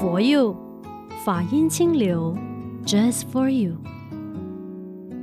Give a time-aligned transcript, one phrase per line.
[0.00, 0.56] For you，
[1.26, 2.34] 法音清流
[2.86, 3.76] ，Just for you。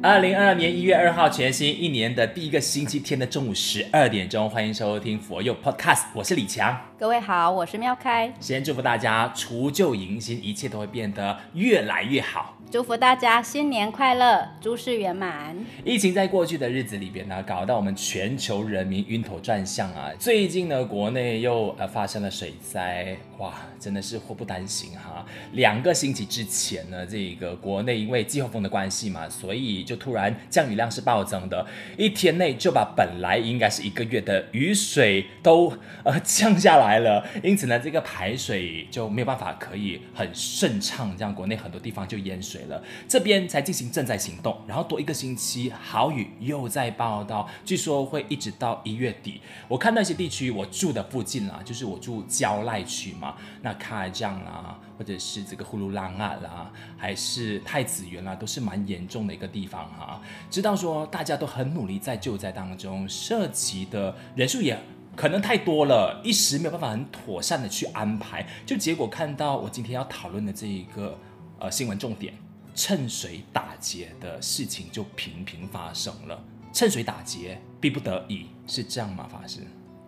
[0.03, 6.79] 二零二二年一月二号，全新一年的第一个星期天的中午十二点钟，欢迎收听 For You Podcast，我是李强。
[6.99, 8.31] 各位好，我是妙开。
[8.39, 12.53] 先祝福大家除旧迎新，一切都会变得越来越好。
[12.69, 15.55] 祝福大家新年快乐，诸事圆满。
[15.83, 20.11] 疫情在过去的日子里边呢，搞到我们全球人民晕头转向啊。
[20.19, 25.25] 最近呢，国内又呃发生了水灾，哇，真的是祸不单行哈。
[25.53, 31.65] 两个星期之前呢，这个国内因为季候风的关系嘛，所以就突然降雨量是暴增的，
[31.97, 35.71] 一天内就把本来应该是一个月的雨水都
[36.03, 37.25] 呃降下来了。
[37.43, 42.57] 因此呢，这个排水就没有办法可以很顺畅，这样国内很多地方就淹水。
[42.67, 49.39] 了，这边才进行赈灾行动，然后多一个星期，豪雨又在报道，据说会一直到一月底。
[49.67, 53.26] 我看那些地区，我住的附近啊，就是我住蕉赖区嘛，
[53.61, 60.21] 那卡尔江啦，或者是这个呼噜浪啊啦，还是太子园啦，都是蛮严重的一个地方哈。
[60.49, 64.77] 知道说大家都很努力在救灾当中，涉及的人数也
[65.15, 71.17] 可能太多了，一时没有办法很妥善的去安排，就结果看到我今天要讨论的这一个
[71.59, 72.33] 呃新闻重点。
[72.79, 76.39] 趁水打劫的事情就频频发生了。
[76.71, 79.27] 趁水打劫，逼不得已，是这样吗？
[79.27, 79.61] 法师？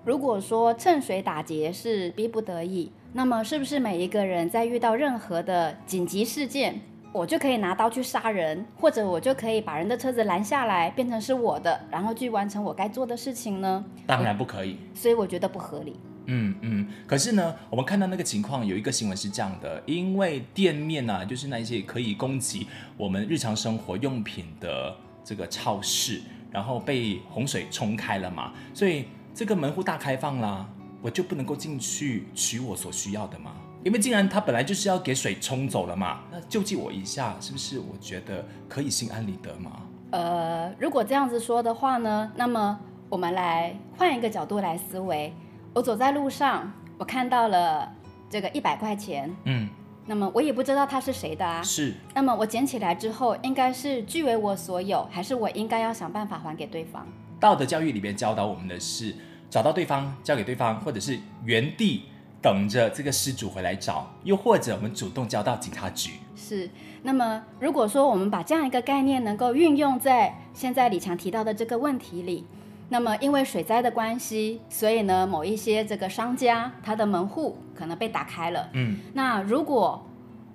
[0.05, 6.79] 如果说趁水打劫是逼不得已，那么是不是每一个人在遇到任何的紧急事件，
[7.11, 13.83] 我就可以拿刀去杀人，或者我就可以把人的车子拦下来，变成是我的，然后去完成我该做的事情呢？
[14.07, 14.77] 当然不可以。
[14.93, 15.95] 所以我觉得不合理。
[16.31, 29.05] 嗯嗯，可是呢，我们看到那个情况，有一个新闻是这样的，因为店面呢、啊，就是那些可以供给我们日常生活用品的这个超市，然后被洪水冲开了嘛，所以
[29.39, 30.67] 这个门户大开放啦，
[31.01, 33.53] 我就不能够进去取我所需要的吗，
[33.85, 37.79] 因为既然它本来就是要给水冲走了嘛，那救济我一下，是不是？
[37.79, 39.71] 我觉得可以心安理得吗。
[40.11, 45.33] 呃，如果这样子说的话呢，那么我们来换一个角度来思维。
[45.73, 47.89] 我走在路上，我看到了
[48.29, 49.69] 这个一百块钱，嗯，
[50.05, 51.93] 那么我也不知道它是谁的啊，是。
[52.13, 57.07] 那么我捡起来之后，应该是据为我所有，还是我应该要想办法还给对方？
[57.39, 59.15] 道德教育里边教导我们的是，
[59.49, 62.03] 找到对方交给对方，或者是原地
[62.41, 66.11] 等着这个失主回来找，又或者我们主动交到警察局。
[66.35, 66.69] 是。
[67.01, 72.45] 那么如果说我们把这样一个概念能够运用在现在李强提到的这个问题里。
[72.91, 78.67] 那么，因为水灾的关系，所以呢，某一些这个商家，他的门户可能被打开了。
[78.73, 80.03] 嗯，那如果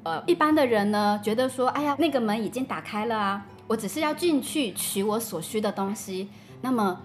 [0.03, 6.28] 呃一般的人呢，觉得说，哎呀，那个门已经打开了啊，我只是要进去取我所需的东西。
[6.61, 7.00] 那么，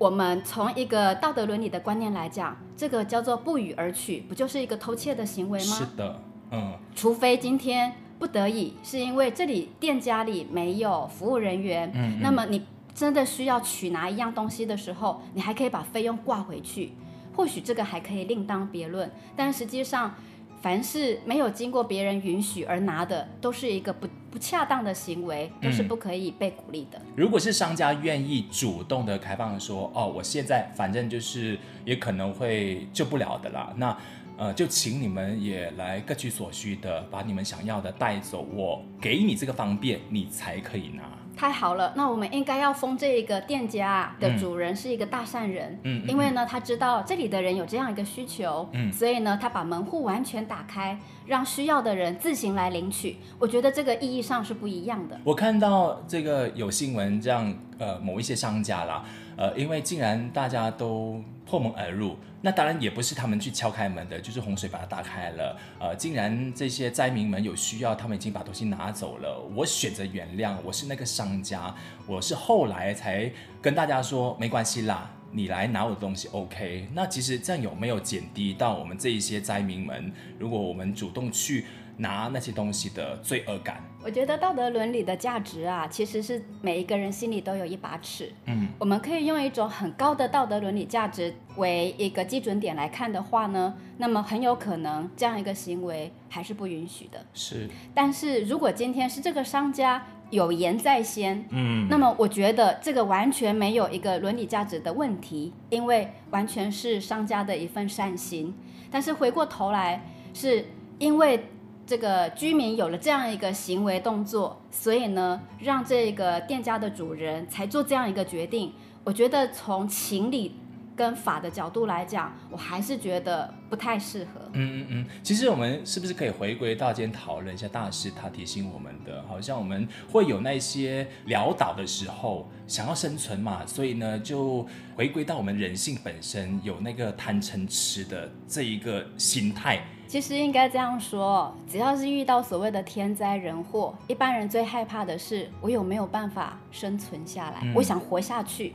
[0.00, 5.76] 我们从一个道德伦理的观念来讲，这个叫做不予而取，不就是一个偷窃的行为吗？
[5.76, 6.22] 是的，
[6.52, 6.72] 嗯。
[6.96, 12.64] 除非今天不得已，是因为这里店家里没有服务人员，嗯，那么你。
[12.92, 16.92] 真的需要取拿一样东西的时候，你还可以把费用挂回去，
[17.34, 19.10] 或许这个还可以另当别论。
[19.36, 20.12] 但实际上，
[20.60, 26.98] 凡是没有经过别人允许而拿的，都是一个不不恰当的行为，都是不可以被鼓励的。
[26.98, 33.96] 嗯，如果是商家愿意主动的开放说，哦，我现在反正就是也可能会救不了的啦，那
[34.36, 41.02] 呃，就请你们也来各取所需的，把你们想要的带走，我给你这个方便，你才可以拿。
[41.36, 53.16] 太好了，那我们应该要封这一个店家的主人是一个大善人，嗯，因为呢，他知道这里的人有这样一个需求，嗯，所以呢，他把门户完全打开，让需要的人自行来领取。
[53.38, 55.18] 我觉得这个意义上是不一样的。
[55.24, 59.02] 我看到这个有新闻这样，呃，某一些商家啦，
[59.40, 62.14] 呃，因为既然大家都破门而入。
[62.42, 65.58] 那当然也不是他们去敲开门的，就是洪水把它打开了。
[65.78, 69.46] 呃，竟然这些灾民们有需要，他们已经把东西拿走了。
[69.54, 71.74] 我选择原谅，我是那个商家，
[72.06, 73.30] 我是后来才
[73.60, 76.88] 跟大家说没关系啦，你来拿我的东西，OK。
[76.94, 81.66] 那其实这样有没有减低到我们这一些灾民们，如果我们主动去
[82.00, 83.82] 拿那些东西的罪恶感？
[84.02, 88.32] 我觉得道德伦理的价值啊，其实是每一个人心里都有一把尺。
[88.46, 97.24] 嗯，我们可以用一种很高的道德伦理价值为一个基准点来看的话呢，那么很有可能这样一个行为还是不允许的。
[97.34, 108.54] 是，但是如果今天是这个商家有言在先，嗯，那么我觉得这个完全没有一个伦理价值的问题，因为完全是商家的一份善心。
[108.90, 110.02] 但是回过头来，
[110.32, 110.64] 是
[110.98, 111.44] 因为。
[111.90, 118.72] 这个居民有了这样一个行为动作，所以呢，让这个店家的主人才做这样一个决定。
[119.02, 120.54] 我觉得从情理
[120.94, 124.40] 跟法的角度来讲，我还是觉得不太适合。
[124.52, 134.64] 嗯嗯嗯，其实我们是不是可以回归到今天讨论一下大师他提醒我们的，好像我们会有那些潦倒的时候，想要生存嘛，所以呢就
[134.94, 139.84] 回归到我们人性本身有那个贪嗔痴的这一个心态。
[140.10, 148.74] 其实应该这样说，只要是遇到所谓的天灾人祸，一般人最害怕的是我有没有办法生存下来，嗯、我想活下去。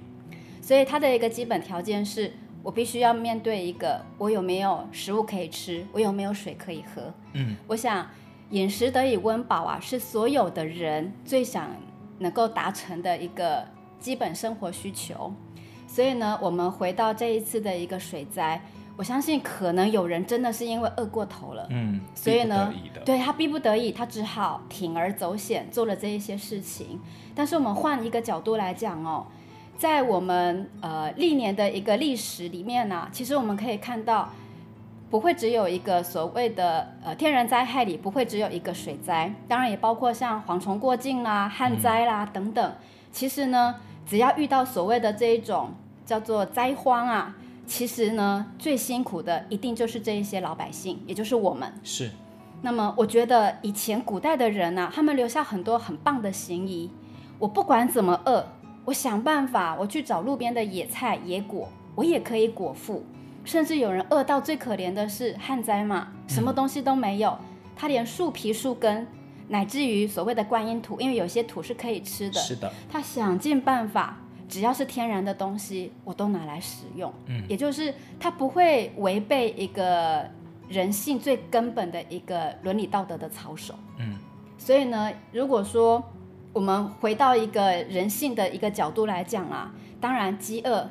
[0.62, 2.32] 所以他的一个基本条件是
[2.64, 7.14] 我必须要面对一个我有没有食物可以吃，我有没有水可以喝。
[7.34, 8.08] 嗯，我想
[8.52, 11.70] 饮食得以温饱啊，是所有的人最想
[12.18, 13.62] 能够达成的一个
[14.00, 15.34] 基本生活需求。
[15.86, 18.62] 所以呢，我们回到这一次的一个水灾。
[18.98, 27.02] 我相信可能有人真的是因为饿过头了，嗯，所以呢，对他逼不得已，他只好铤而走险做了这一些事情。
[27.36, 29.26] 但是我们换一个角度来讲哦，
[29.78, 34.30] 在我们呃历年的一个历史里面呢、啊，其实我们可以看到，
[35.10, 42.74] 不会只有一个所谓的呃天然灾害里不会只有一个水灾，当然也包括像蝗虫过境啦、旱灾啦等等。
[43.12, 43.76] 其实呢，
[44.08, 45.72] 只要遇到所谓的这一种
[46.06, 47.36] 叫做灾荒啊。
[47.68, 51.74] 其实呢，最辛苦的一定就是这一些老百姓，也就是我们。
[51.84, 52.12] 是。
[52.62, 56.90] 那么，我觉得以前古代的人呢、啊，他们留下很多很棒的行仪。
[57.38, 58.48] 我不管怎么饿，
[58.86, 63.04] 我想办法，我去找路边的野菜野果，我也可以果腹。
[63.44, 67.46] 甚至有人饿到最可怜的是旱灾嘛，什么东西都没有，嗯、
[67.76, 69.06] 他连树皮、树根，
[69.50, 72.40] 乃至于所谓的观音土，因为有些土是可以吃的。
[72.40, 72.72] 是的。
[72.90, 74.18] 他想尽办法。
[74.48, 77.12] 只要是天然的东西，我都拿来使用。
[77.26, 80.24] 嗯，也就是它不会违背一个
[80.70, 83.74] 人性最根本的一个伦理道德的操守。
[83.98, 84.18] 嗯，
[84.58, 86.04] 所以呢，如果说
[86.54, 90.88] 我们回到一个人性的一个角度来讲啊，当然饥饿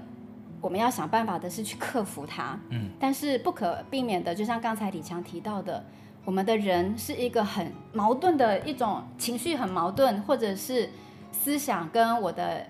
[0.60, 2.58] 我们要想办法的是去克服它。
[2.70, 5.84] 嗯，但是不可避免的，就像刚才李强提到的，
[6.24, 10.90] 我们的人是一个很矛盾的一种情绪，很矛盾，或者是
[11.30, 12.66] 思想跟我的。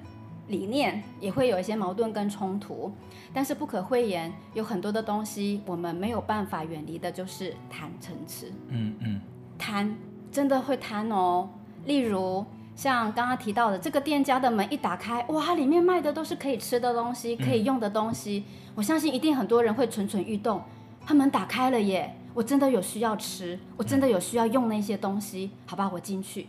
[0.49, 2.93] 理念也会有一些矛盾跟冲突，
[3.33, 8.53] 但是不可讳言，有很多的东西我们没有办法远离的，就是贪嗔痴。
[8.69, 9.21] 嗯嗯，
[9.59, 9.97] 贪
[10.31, 11.49] 真的会贪哦。
[11.87, 12.45] 例如
[12.77, 18.45] 像刚刚提到的，这个店家的门一打开，哇，里面卖的都是可以吃的东西，可以用的东西。
[18.47, 20.63] 嗯、我相信一定很多人会蠢蠢欲动。
[21.07, 26.47] 他门打开了耶，我真的有需要吃，我真的有需要用那些东西，好吧，我进去。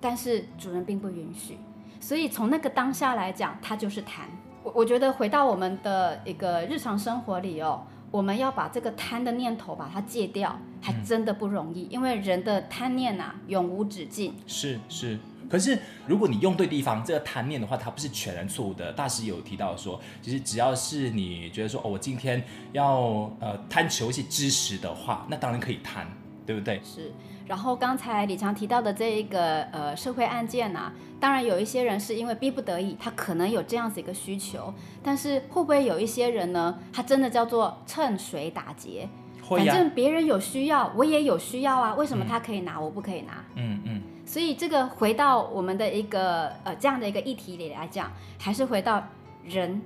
[0.00, 1.56] 但是主人并不允许。
[2.02, 4.26] 所以从那个当下来讲，它就是贪。
[4.64, 11.84] 我我觉得回到我们的一个日常生活里哦，我们要把这个贪的念头把它戒掉，还真的不容易。
[11.84, 14.34] 嗯、因为人的贪念呐、啊，永无止境。
[14.48, 15.16] 是是，
[15.48, 15.78] 可是
[16.08, 18.92] 如果你用对地方，这个贪念的话，它不是全然错误的。
[18.92, 26.06] 大师有提到说，其实只要是你觉得说，哦，我今天要呃贪求一些知识的话，那当然可以贪，
[26.44, 26.80] 对不对？
[26.82, 27.12] 是。
[27.46, 34.72] 然后刚才李强提到的这一个呃社会案件啊，当然有一些人是因为逼不得已，他可能有这样子一个需求，
[35.02, 36.78] 但是会不会有一些人呢？
[36.92, 39.08] 他真的叫做趁水打劫，
[39.48, 43.44] 反正别人有需要，我也有需要啊，为什么他可以拿，嗯、我不可以拿？
[43.56, 43.80] 嗯嗯。
[43.84, 49.02] 嗯，所以这个回到我们的一个呃这样的一个议题里来讲，还是回到
[49.44, 49.82] 人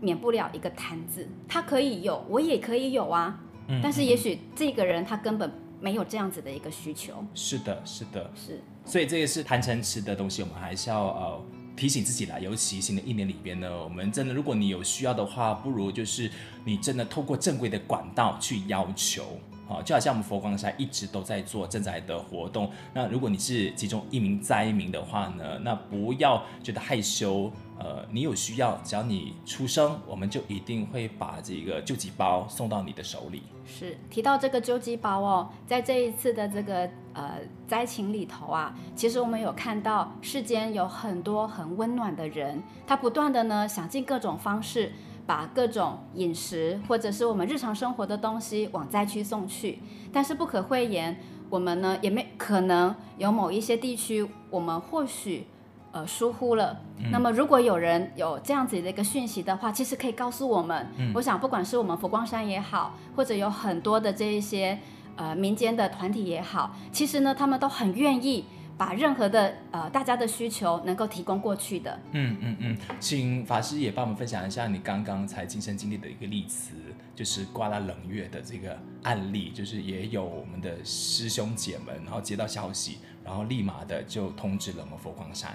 [0.00, 3.38] 免不了一个贪字，他可以有，我也可以有啊。
[3.66, 5.52] 嗯、但是也许这个人他根本。
[5.80, 7.24] 没有这样子的一个需求。
[7.34, 8.60] 是的，是的，是。
[8.84, 11.44] 所以这个是贪嗔痴的东西，我们还是要呃
[11.76, 12.38] 提醒自己啦。
[12.38, 16.30] 尤其新的一年里边呢，我们真的，如果你有需要的话，不如就是
[16.64, 19.38] 你真的透过正规的管道去要求。
[19.66, 22.70] 好，就好像我们佛光山一直都在做赈灾的活动。
[22.92, 27.50] 那如果你是其中一名灾民的话呢，那不要觉得害羞。
[27.76, 33.42] 呃，你有需要，只要你出声，我们就一定会把这个救济包送到你的手里。
[33.66, 44.92] 是提到这个救济包哦，在这一次的这个呃灾情里头啊，其实我们有看到世间有很多很温暖的人，他不断的呢想尽各种方式。
[45.26, 49.78] 把各种饮食或者是我们日常生活的东西往灾区送去，
[50.12, 55.46] 但是不可讳言，我们呢也没可能有某一些地区，我们或许
[55.92, 56.80] 呃疏忽了。
[56.98, 60.86] 嗯、那么如果有人有这样子的一个讯息的话，其实可以告诉我们。
[60.98, 64.78] 嗯、我想不管是我们佛光山也好，或者有很多的这一些
[65.16, 68.44] 呃民间的团体也好，其实呢他们都很愿意。
[68.76, 76.74] 把任何的呃大家的需求能够提供过去的，嗯嗯嗯，请法师也帮我们分享一下你刚刚才亲身经历的一个例子，
[77.14, 85.54] 就是刮了冷月的这个案例，就是也有我们的师兄姐们，然后接到消息，然后立马的就通知了我们佛光山。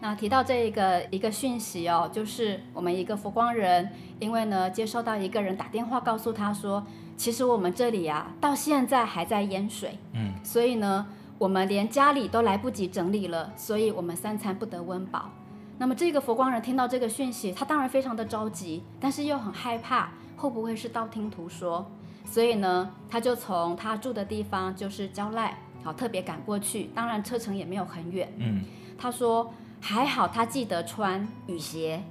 [0.00, 11.04] 那提到这一个一个讯息哦，就是我们一个佛光人，因为呢接收到一个人打电话告诉他说，其实我们这里啊到现在还在淹水，嗯，所以呢
[11.38, 15.30] 我们连家里都来不及整理了，所以我们三餐不得温饱。
[15.78, 21.90] 那么这个佛光人听到这个讯息，他当然非常的着急，但是又很害怕会不会是道听途说，
[22.24, 28.64] 所以呢他就从他住的地方就是蕉赖，好特别赶过去，当然车程也没有很远，嗯，
[28.98, 29.52] 他说。
[29.80, 32.02] 还好他记得穿雨鞋，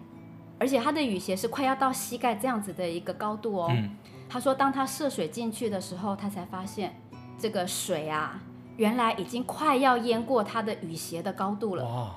[0.58, 3.68] 而且他的雨鞋是快要到膝盖这样子的一个高度哦。
[3.70, 3.90] 嗯、
[4.30, 6.98] 他说，当他涉水进去的时候，他才发现
[7.38, 8.42] 这个水啊，
[8.78, 11.84] 原来已经快要淹过他的雨鞋的高度了。
[11.84, 12.16] 哇！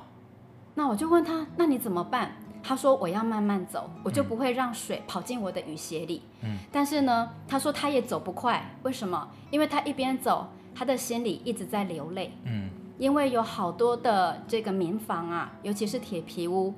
[0.74, 2.36] 那我就问他，那你怎么办？
[2.62, 6.22] 他说，我要慢慢走，我就不会让水跑进我的雨鞋里。
[6.42, 6.58] 嗯。
[6.70, 9.28] 但是呢，他说他也走不快，为什么？
[9.50, 12.32] 因为他一边走，他的心里一直在流泪。
[12.44, 12.70] 嗯。
[12.98, 16.74] 因为有好多的这个民房啊，尤其是铁皮屋，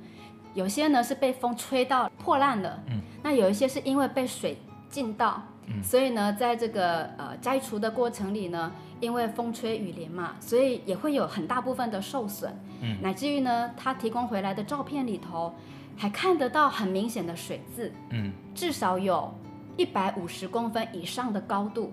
[0.54, 4.56] 有些呢是被风吹到破烂了，嗯，那有一些是因为被水
[4.88, 15.54] 浸到，嗯，所以呢，在这个呃摘除的过程里呢，因为风吹雨淋嘛，所以也会有很大部分的受损，嗯，乃至于呢，他提供回来的照片里头，
[15.96, 19.32] 还看得到很明显的水渍，嗯，至少有
[19.76, 21.92] 一百五十公分以上的高度。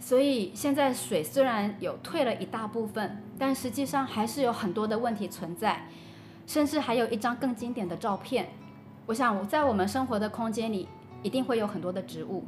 [0.00, 5.86] 所以现在水虽然有退了一大部分，但实际上还是有很多的问题存在，
[6.46, 8.48] 甚至还有一张更经典的照片。
[9.06, 10.88] 我想在我们生活的空间里，
[11.22, 12.44] 一定会有很多的植物。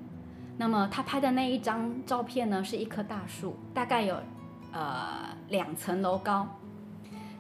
[0.58, 4.16] 那么他拍的那一张照片呢，是一棵大树，大概有
[4.72, 6.48] 呃两层楼高。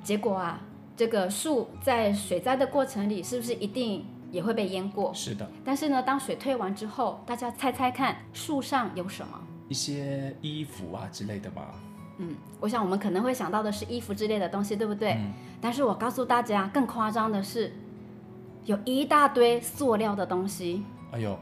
[0.02, 0.60] 结果啊，
[0.96, 5.12] 这个树在水灾的过程里，是不是一定也会被淹过？
[5.14, 5.50] 是的。
[5.64, 9.40] 但是呢，当水退完之后，大家猜猜看，树上有什么？
[9.68, 11.74] 一些衣服啊之类的吧。
[12.18, 15.14] 嗯，我想我们可能会想到的是衣服之类的东西，对不对？
[15.14, 15.32] 嗯。
[15.60, 17.72] 但是我告诉大家，更夸张的是，
[18.64, 20.84] 有一大堆塑料的东西。
[21.10, 21.36] 哎呦，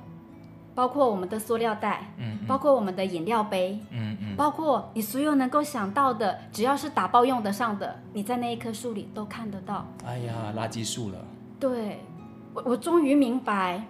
[0.74, 9.86] 包括我们的塑料袋，嗯，嗯，包括我们的饮料杯，嗯嗯，包括你所有能够想到的，只要是打包用得上的，你在那一棵树里都看得到。
[10.04, 11.18] 哎呀，垃圾树了。
[11.60, 12.00] 对，
[12.52, 13.84] 我我终于明白。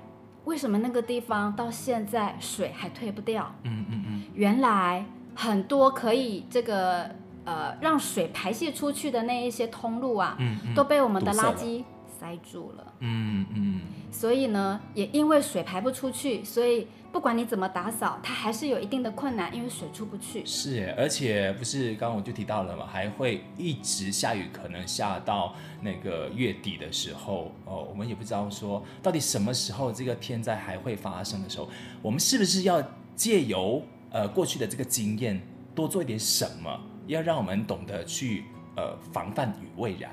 [0.44, 3.50] 为什么那个地方到现在水还退不掉？
[3.62, 7.08] 嗯嗯嗯，原来很多可以这个
[7.46, 11.82] 呃让水排泄出去的那一些通路啊，嗯嗯、都被我们的垃圾
[12.18, 12.94] 塞住了。
[13.00, 13.80] 嗯嗯，
[14.10, 16.86] 所以呢，也因为水排不出去，所以。
[17.14, 20.44] 不管你怎么打扫，它还是有一定的困难，因为水出不去。
[20.44, 27.86] 是，而且不是刚刚我就提到了嘛，还会一直下雨，可能下到那个月底的时候哦。
[27.88, 31.68] 我们也不知道说到底什么时候这个天灾还会发生的时候，
[32.02, 32.82] 我们是不是要
[33.14, 33.80] 借由
[34.10, 35.40] 呃过去的这个经验，
[35.72, 38.42] 多做一点什么，要让我们懂得去
[38.76, 40.10] 呃防范于未然。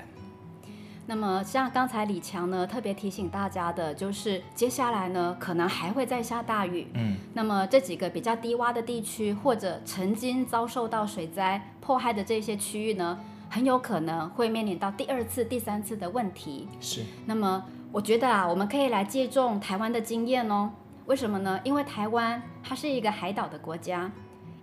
[1.06, 6.86] 那么，像刚才李强呢特别提醒大家的，就是接下来呢可能还会再下大雨。
[6.94, 13.18] 嗯，那么这几个比较低洼的地区，或者曾经遭受到水灾迫害的这些区域呢，
[13.50, 16.68] 很有可能会面临到第二次、第三次的问题。
[16.80, 17.02] 是。
[17.26, 20.70] 那么，我觉得啊，我们可以来借重台湾的经验哦。
[21.06, 21.60] 为什么呢？
[21.64, 24.10] 因为台湾它是一个海岛的国家，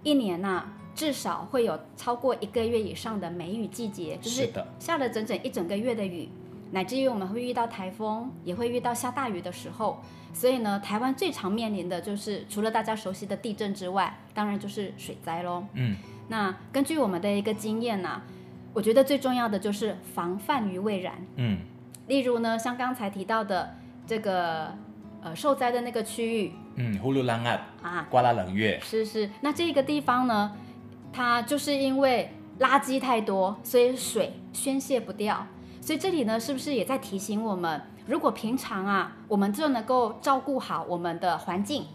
[0.04, 0.74] 一年呐、啊。
[1.00, 6.28] 至少会有超过一个月以上的梅雨季节，就是下了整整一整个月的雨，
[6.72, 10.02] 乃至于我们会遇到台风，也会遇到下大雨的时候。
[10.34, 15.64] 所以呢，台湾最常面临的就是除了大家熟悉的地震之外，当然就是水灾喽。
[15.72, 15.96] 嗯，
[16.28, 18.24] 那根据我们的一个经验呢、啊，
[18.74, 21.16] 我觉得最重要的就是防范于未然。
[21.38, 21.60] 嗯，
[22.08, 23.74] 例如呢，像刚才提到的
[24.06, 24.76] 这个
[25.22, 30.52] 呃受灾的那个区域，嗯，呼噜浪岸啊，瓜拉冷月，是是，那这个地方呢？
[31.12, 35.46] 它就是因为垃圾太多，所以水宣泄不掉。
[35.82, 41.86] 所以这里呢，是不是也在提醒我们，如果平常啊，我们就能够照顾好我们的环境，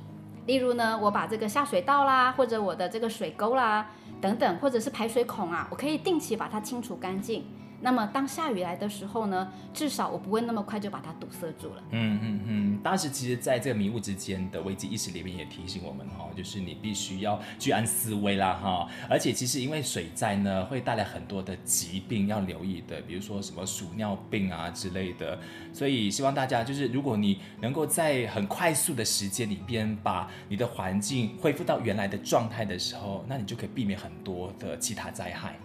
[0.47, 3.87] 例如呢，我把这个下水道啦，或者我的这个水沟啦
[4.21, 7.45] 等等，或者是排水孔啊，我可以定期把它清除干净。
[7.81, 11.83] 那么当下雨来的时候呢，至少我不会那么快就把它堵塞住了。
[11.91, 12.81] 嗯嗯嗯。
[12.83, 18.89] 当时其实在这个迷雾之间的危机意识里面也提醒我们哈，就是你必须要居安思危啦哈。
[19.09, 25.39] 而且其实因为水灾呢，会带来很多的疾病要留意的，比如说什么鼠尿病啊之类的。
[25.73, 35.57] 所以希望大家就是，如果你能够在很快速的时间里边把你的环境恢复到原来的状态的时候，那你就可以避免很多的其他灾害。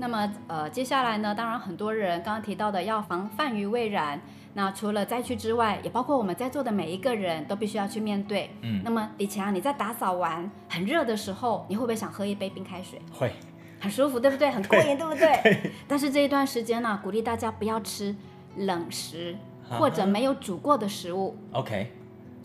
[0.00, 4.18] 那么，呃，接下来呢，当然很多人刚刚提到的要防范于未然。
[4.54, 8.50] 那除了灾区之外，也包括我们在座的每一个人都必须要去面对。
[8.62, 8.80] 嗯。
[8.82, 12.98] 那么，李强，你在打扫完很热的时候，你会不会想喝一杯冰开水？
[13.12, 13.30] 会。
[13.78, 14.50] 很舒服，对不对？
[14.50, 15.40] 很过瘾，对，不对？
[15.42, 15.70] 对。
[15.86, 18.16] 但是这一段时间呢、啊，鼓励大家不要吃
[18.56, 19.36] 冷食
[19.68, 21.36] 或者没有煮过的食物。
[21.52, 21.92] OK。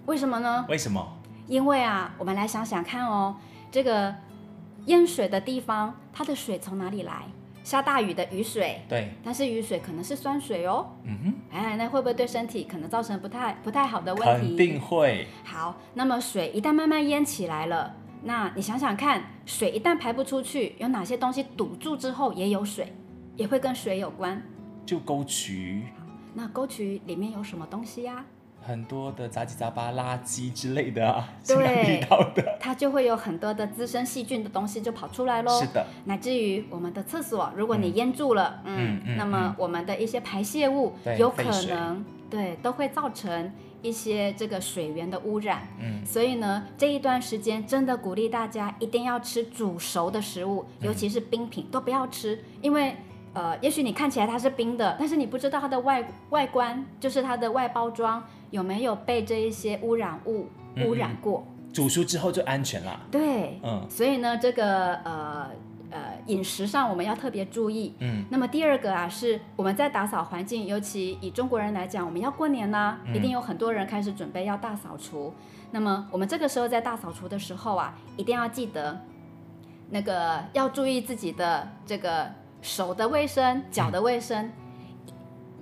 [0.05, 0.65] 为什么呢？
[0.67, 1.17] 为什么？
[1.47, 3.37] 因为啊，我们来想想看哦，
[3.71, 4.13] 这个
[4.87, 7.23] 淹水的地方，它的水从哪里来？
[7.65, 10.87] 下大雨的雨水，对，但是雨水可能是酸水哦。
[11.03, 14.47] 嗯哼，哎，那会不会对身体可能造成不太不太好的问题？
[14.47, 15.25] 肯定会。
[15.43, 22.93] 好，那么水一旦慢慢淹起来了，那你想想看，水一旦排不出去，有哪些东西堵住之后也有水，
[23.35, 24.39] 也会跟水有关？
[24.85, 25.85] 就沟渠。
[26.35, 28.25] 那沟渠里面有什么东西呀、啊？
[28.65, 35.59] 很多的杂七杂八垃圾之类的啊，对，遇到的，它就会有很多的滋生细菌的东西就跑出来喽。
[35.59, 43.51] 是的，乃至于我们的厕所，如果你淹住了，嗯，嗯，嗯，那么我们的一些排泄物有可能对都会造成
[43.83, 45.67] 一些这个水源的污染。
[45.79, 52.95] 嗯，所以呢，这一段时间真的鼓励大家一定要吃煮熟的食物，尤其是冰品，嗯，都不要吃，因为。
[53.37, 58.23] 呃，也许你看起来它是冰的，但是你不知道它的外外观，就是它的外包装
[58.55, 60.47] 有没有被这一些污染物
[60.85, 61.45] 污染过。
[61.45, 62.99] 嗯，煮熟之后就安全了。
[63.11, 65.49] 对，嗯，所以呢，这个呃
[65.91, 67.93] 呃饮食上我们要特别注意。
[67.99, 75.33] 嗯，那么第二个啊，是我们在打扫环境，尤其以中国人来讲，我们要过年呢，一定有很多人开始准备要大扫除。
[75.37, 75.43] 嗯。
[75.71, 79.01] 那么我们这个时候在大扫除的时候啊，一定要记得
[79.89, 82.27] 那个要注意自己的这个。
[82.61, 84.51] 手的卫生，脚的卫生，嗯，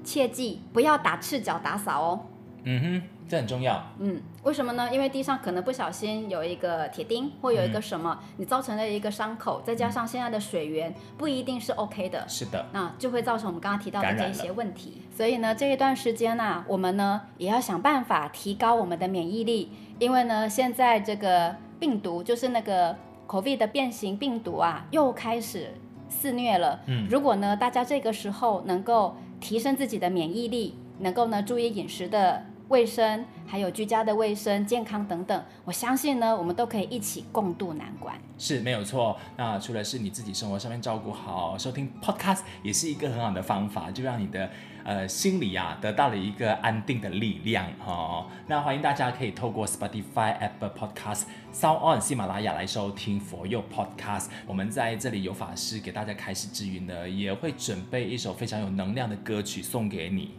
[0.06, 2.20] 切记不要打赤脚打扫哦。
[2.63, 3.82] 嗯哼，这很重要。
[4.00, 4.89] 嗯，为什么呢？
[4.93, 12.27] 因为地上可能不小心有一个铁钉，或有一个什么，嗯，你造成了一个伤口，再加上现在的水源不一定是 OK 的。
[12.27, 12.65] 是的。
[12.72, 15.01] 那就会造成我们刚刚提到的这些问题。
[15.15, 22.96] 所以呢，这一段时间呢，啊，我们呢也要想办法提高我们的免疫力，因为呢，现在这个病毒就是那个
[23.27, 25.74] COVID 的变形病毒啊，又开始。
[26.10, 26.79] 肆虐了。
[26.86, 38.15] 嗯，如果呢，大家这个时候能够提升自己的免疫力，能够呢注意饮食的卫生，还有居家的卫生、健康等等，我相信呢，我们都可以一起共度难关。
[38.39, 39.15] 是没有错。
[39.38, 44.50] 那除了是你自己生活上面照顾好，收听 Podcast 也是一个很好的方法，就让你的。
[44.86, 48.25] 呃，心里啊得到了一个安定的力量哦。
[48.48, 51.22] 那欢迎大家可以透过 Spotify、Apple Podcast、
[51.53, 54.27] Sound On、喜马拉雅来收听 For You Podcast。
[54.46, 60.31] 我们在这里有法师给大家开示之余呢，也会准备一首非常有能量的歌曲送给你。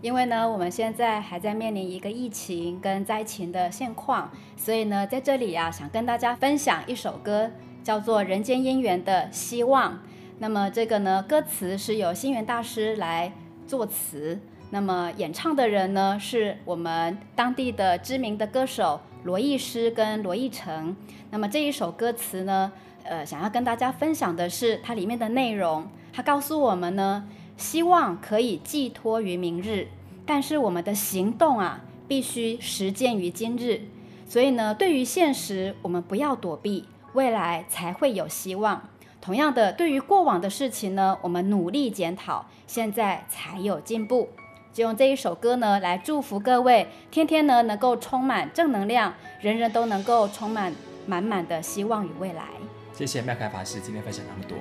[0.00, 7.50] 因为呢，我们现在还在面临一个疫情跟灾情的现况，所以呢，在这里啊，想跟大家分享一首歌，
[7.82, 9.92] 叫做《人间姻缘的希望》。
[10.38, 13.32] 那么这个呢，歌词是由星云大师来。
[13.66, 20.96] 作词，那么演唱的人呢，是我们当地的知名的歌手罗艺师跟罗艺成。
[21.30, 22.72] 那么这一首歌词呢，
[23.04, 25.86] 呃，想要跟大家分享的是它里面的内容。
[26.14, 27.28] 它告诉我们呢，
[27.58, 29.88] 希望可以寄托于明日，
[30.24, 33.82] 但是我们的行动啊，必须实践于今日。
[34.26, 38.88] 所以呢，对于现实，我们不要躲避，未来才会有希望。
[39.20, 44.28] 同样的，对于过往的事情呢，我们努力检讨，现在才有进步。
[44.72, 50.72] 就用这一首歌呢，来祝福各位，天天呢能够充满正能量，人人都能够充满
[51.06, 52.44] 满满的希望与未来。
[52.92, 54.56] 谢谢妙开法师今天分享那么多。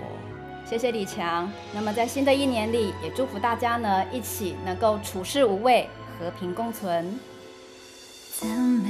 [0.69, 1.49] 谢谢李强。
[1.73, 5.87] 那么在新的一年里，也祝福大家呢，一起能够处事无畏，
[6.19, 7.17] 和平共存。
[8.39, 8.89] 赞美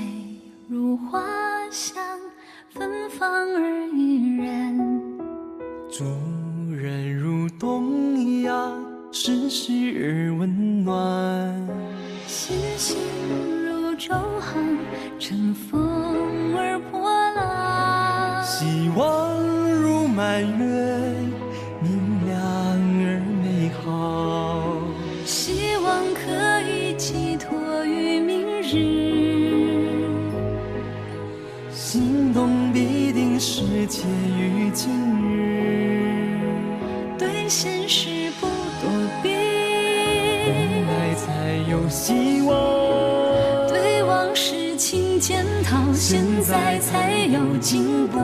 [0.67, 1.23] 如花
[1.69, 2.19] 香，
[2.73, 5.17] 芬芳而怡人。
[5.89, 6.03] 助
[6.75, 11.53] 人如东阳，世事而温暖；
[12.25, 12.97] 信心
[13.63, 14.77] 如舟航，
[15.19, 19.31] 乘风而破浪；希望
[19.71, 20.86] 如满月，
[33.87, 34.05] 定实践
[34.37, 34.91] 于今
[35.23, 36.41] 日。
[37.17, 38.47] 对现实不
[38.81, 38.89] 躲
[39.23, 41.25] 避，未来才
[41.71, 42.49] 有希望。
[43.69, 48.19] 对往事轻检讨，现在才有进步。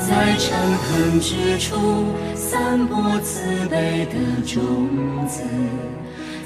[0.00, 4.14] 在诚恳之处散播慈悲的
[4.46, 4.88] 种
[5.28, 5.42] 子，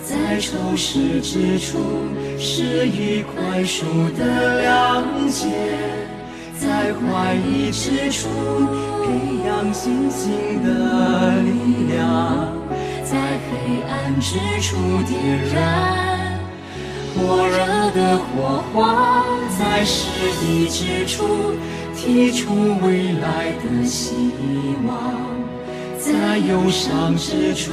[0.05, 1.79] 在仇视之处
[2.39, 5.47] 施以宽恕的谅解。
[6.83, 8.29] 在怀疑之处
[9.05, 12.53] 培养信心的力量，
[13.05, 16.41] 在黑暗之处点燃
[17.15, 17.57] 火热
[17.93, 19.25] 的火花
[19.57, 20.11] 在失
[20.45, 21.55] 意之处
[21.95, 22.53] 提出
[22.85, 24.17] 未来的希
[24.85, 24.99] 望，
[26.01, 27.71] 在忧伤之处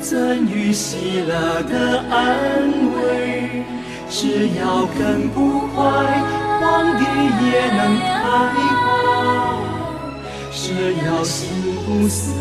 [0.00, 3.62] 赠予喜乐的安慰。
[4.10, 6.20] 只要根不坏，
[6.62, 7.02] 荒地
[7.44, 8.06] 也能开
[8.54, 8.86] 花；
[10.52, 11.48] 只要心
[11.84, 12.32] 不死，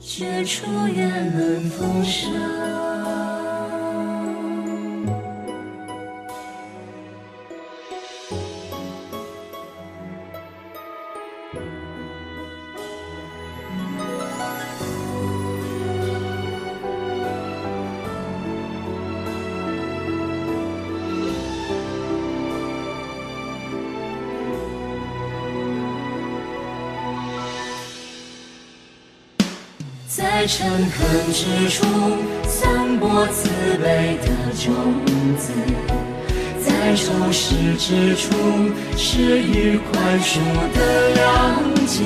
[0.00, 2.79] 绝处也能丰盛。
[30.40, 31.84] 在诚恳之处
[32.48, 34.26] 散播慈悲的
[34.56, 34.72] 种
[35.36, 35.52] 子，
[36.64, 38.32] 在仇视之处
[38.96, 40.38] 施予宽恕
[40.72, 41.20] 的谅
[41.84, 42.04] 解，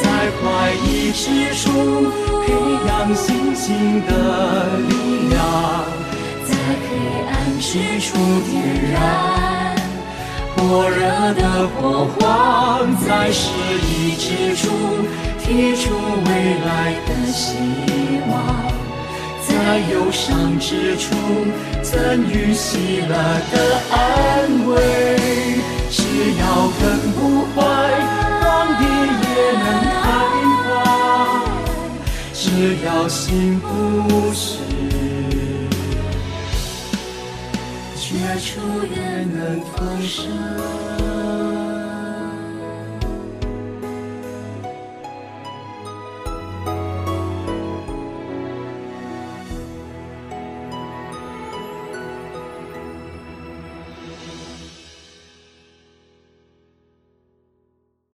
[0.00, 2.12] 在怀疑之处
[2.46, 2.52] 培
[2.86, 5.84] 养信心的力量，
[6.44, 6.86] 在黑
[7.26, 8.16] 暗之处
[8.48, 8.54] 点
[8.92, 9.74] 燃
[10.54, 13.50] 火热的火花，在失
[13.82, 14.70] 意之处。
[15.46, 16.30] 提出未
[16.66, 17.54] 来的希
[18.28, 18.34] 望，
[19.46, 21.14] 在忧伤之处
[21.82, 23.14] 赠予喜乐
[23.52, 23.96] 的安
[24.66, 24.74] 慰。
[25.88, 26.02] 只
[26.40, 26.44] 要
[26.80, 26.82] 根
[27.12, 27.62] 不坏，
[28.42, 28.82] 荒地
[29.22, 29.26] 也
[29.62, 29.64] 能
[30.02, 30.04] 开
[30.64, 30.66] 花；
[32.34, 32.44] 只
[32.84, 33.64] 要心不
[34.34, 34.58] 死，
[37.96, 38.04] 绝
[38.40, 38.50] 处
[38.92, 38.96] 也
[39.32, 41.55] 能逢生。